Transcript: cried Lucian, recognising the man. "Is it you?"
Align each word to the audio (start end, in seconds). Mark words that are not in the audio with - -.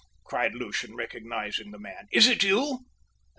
cried 0.23 0.55
Lucian, 0.55 0.95
recognising 0.95 1.69
the 1.69 1.77
man. 1.77 2.07
"Is 2.11 2.27
it 2.27 2.41
you?" 2.41 2.85